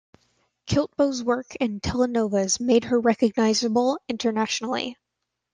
Klitbo's 0.65 1.23
work 1.23 1.55
in 1.57 1.79
telenovelas 1.79 2.59
made 2.59 2.85
her 2.85 2.99
recognizable 2.99 3.99
internationally. 4.09 4.97